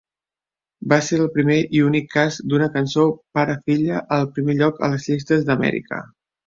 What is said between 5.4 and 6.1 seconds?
d'Amèrica.